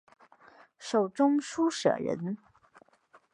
[0.79, 2.35] 授中书舍人。